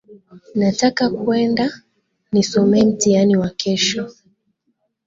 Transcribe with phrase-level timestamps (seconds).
[0.55, 1.71] Nataka kuenda
[2.31, 4.11] nisomee mtihani wa kesho.